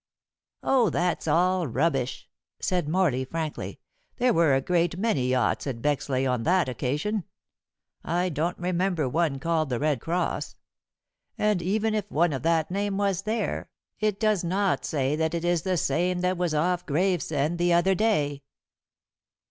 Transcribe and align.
"Oh, 0.63 0.89
that's 0.89 1.27
all 1.27 1.67
rubbish," 1.67 2.27
said 2.59 2.89
Morley 2.89 3.23
frankly; 3.23 3.79
"there 4.17 4.33
were 4.33 4.55
a 4.55 4.59
great 4.59 4.97
many 4.97 5.27
yachts 5.27 5.67
at 5.67 5.79
Bexleigh 5.79 6.25
on 6.25 6.41
that 6.41 6.67
occasion. 6.67 7.23
I 8.03 8.29
don't 8.29 8.57
remember 8.57 9.07
one 9.07 9.37
called 9.37 9.69
The 9.69 9.77
Red 9.77 10.01
Cross. 10.01 10.55
And 11.37 11.61
even 11.61 11.93
if 11.93 12.09
one 12.09 12.33
of 12.33 12.41
that 12.41 12.71
name 12.71 12.97
was 12.97 13.21
there, 13.21 13.69
it 13.99 14.19
does 14.19 14.43
not 14.43 14.85
say 14.85 15.15
that 15.15 15.35
it 15.35 15.45
is 15.45 15.61
the 15.61 15.77
same 15.77 16.21
that 16.21 16.35
was 16.35 16.55
off 16.55 16.83
Gravesend 16.87 17.59
the 17.59 17.73
other 17.73 17.93
day." 17.93 18.41